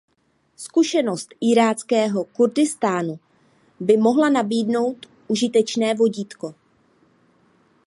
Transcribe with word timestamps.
Zkušenost 0.55 1.29
iráckého 1.41 2.23
Kurdistánu 2.23 3.19
by 3.79 3.97
mohla 3.97 4.29
nabídnout 4.29 5.05
užitečné 5.27 5.93
vodítko. 5.95 6.55